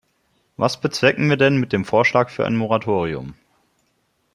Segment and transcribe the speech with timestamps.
[0.57, 3.35] Was bezwecken wir denn mit dem Vorschlag für ein Moratorium?